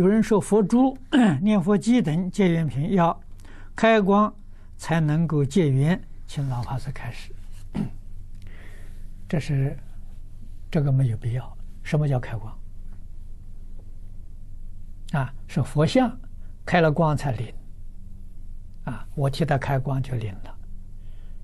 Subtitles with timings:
[0.00, 0.96] 有人说佛珠、
[1.42, 3.20] 念佛机等结缘品要
[3.76, 4.34] 开光
[4.78, 7.34] 才能够结缘，请老法师开始。
[9.28, 9.78] 这是
[10.70, 11.56] 这个没有必要。
[11.82, 12.58] 什么叫开光？
[15.12, 16.18] 啊，是佛像
[16.64, 17.52] 开了光才灵。
[18.84, 20.58] 啊，我替他开光就灵了。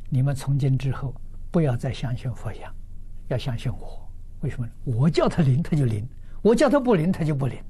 [0.08, 1.14] 你们从今之后
[1.50, 2.74] 不要再相信佛像，
[3.28, 4.10] 要相信我。
[4.40, 4.66] 为什么？
[4.84, 6.02] 我叫他灵，他就灵；
[6.40, 7.62] 我叫他不灵，他就不灵。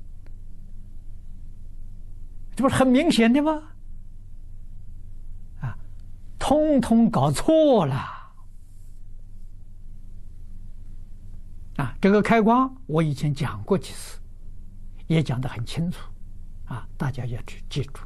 [2.56, 3.62] 这不是很明显的吗？
[5.60, 5.78] 啊，
[6.38, 7.94] 通通搞错了！
[11.76, 14.18] 啊，这个开光我以前讲过几次，
[15.06, 16.00] 也讲得很清楚，
[16.64, 18.00] 啊，大家要去记住，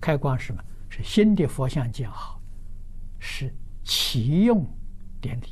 [0.00, 0.62] 开光是什么？
[0.88, 2.40] 是新的佛像建好，
[3.18, 4.64] 是启用
[5.20, 5.48] 典礼。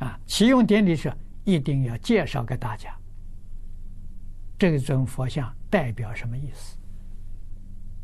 [0.00, 1.10] 啊，启用典礼是
[1.44, 2.94] 一定要介绍给大家。
[4.70, 6.78] 这尊佛像代表什么意思？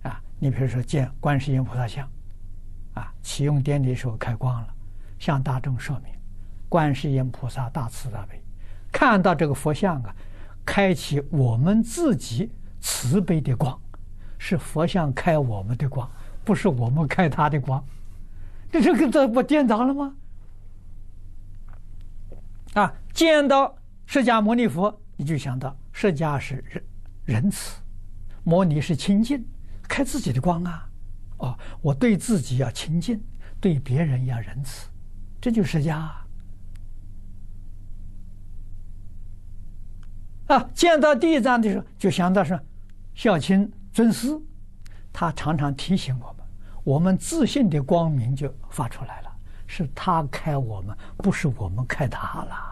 [0.03, 2.05] 啊，你比如说见观世音菩萨像，
[2.95, 4.75] 啊，启用典礼时候开光了，
[5.21, 6.13] 向大众说明，
[6.69, 8.43] 观世音菩萨大慈大悲，
[8.91, 10.13] 看到这个佛像啊，
[10.65, 12.51] 开启我们自己
[12.81, 13.81] 慈悲的光，
[14.37, 16.11] 是佛像开我们的光，
[16.45, 17.85] 不是我们开他的光，
[18.73, 20.17] 这这个这不颠倒了吗？
[22.75, 25.73] 啊，见到释迦牟尼佛，你就想到。
[26.01, 26.85] 释迦是仁
[27.25, 27.81] 仁慈，
[28.45, 29.45] 摩尼是清净，
[29.89, 30.89] 开自己的光啊！
[31.39, 33.21] 哦，我对自己要清净，
[33.61, 34.89] 对别人要仁慈，
[35.41, 36.27] 这就是释迦啊！
[40.47, 42.57] 啊，见到地藏的时候，就想到是
[43.13, 44.41] 孝亲尊师，
[45.13, 46.47] 他常常提醒我们，
[46.85, 52.68] 我们自信的光明就发出来了，是他开我们，不是我们开他了。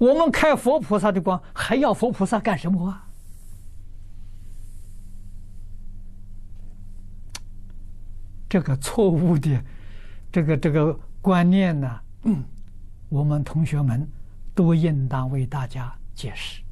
[0.00, 3.06] 我们开佛菩萨的光，还要佛菩萨干什么啊？
[8.48, 9.62] 这个错误的
[10.32, 12.42] 这个这个观念呢，嗯，
[13.10, 14.10] 我们同学们
[14.54, 16.62] 都应当为大家解释。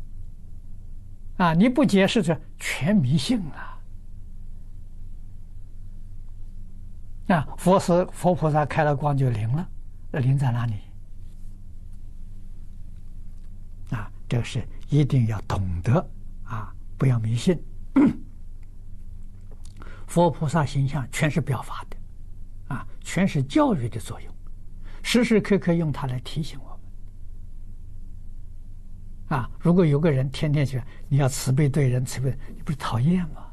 [1.37, 3.79] 啊，你不解释，这全迷信了。
[7.37, 9.69] 啊，佛是佛菩萨开了光就灵了，
[10.11, 10.73] 那灵在哪里？
[14.29, 15.95] 这是一定要懂得
[16.45, 17.61] 啊，不要迷信。
[20.07, 21.97] 佛菩萨形象全是表法的，
[22.75, 24.33] 啊，全是教育的作用，
[25.03, 26.81] 时时刻刻用它来提醒我
[29.29, 29.39] 们。
[29.39, 33.45] 啊，如果有个人天天说你要慈悲对人，慈悲，你不是讨厌吗？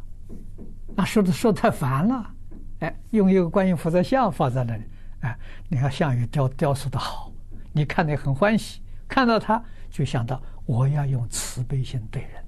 [0.96, 2.34] 那，说的说太烦了。
[2.80, 4.84] 哎，用一个观音菩萨像放在那里，
[5.22, 5.38] 哎，
[5.68, 7.34] 你看像也雕雕塑的好，
[7.74, 10.41] 你看得很欢喜，看到他就想到。
[10.66, 12.44] 我要用慈悲心对人，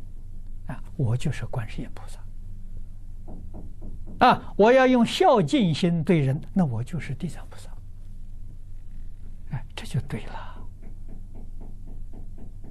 [0.67, 2.19] 啊，我就是观世音菩萨。
[4.25, 7.69] 啊，我要用孝敬心对人，那我就是地藏菩萨。
[9.51, 10.67] 哎，这就对了。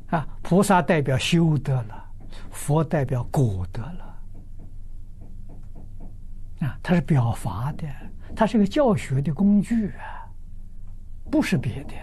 [0.09, 2.11] 啊，菩萨代表修德了，
[2.51, 4.05] 佛代表果德了。
[6.67, 7.87] 啊，它是表法的，
[8.35, 10.27] 它是个教学的工具啊，
[11.31, 11.95] 不是别的。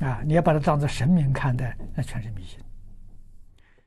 [0.00, 2.58] 啊，你要把它当做神明看待，那全是迷信。